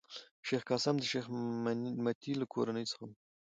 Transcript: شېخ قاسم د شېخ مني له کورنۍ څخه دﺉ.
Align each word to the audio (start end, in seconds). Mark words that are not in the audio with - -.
شېخ 0.47 0.61
قاسم 0.69 0.95
د 0.99 1.03
شېخ 1.11 1.25
مني 1.63 2.31
له 2.41 2.45
کورنۍ 2.53 2.85
څخه 2.91 3.03
دﺉ. 3.07 3.11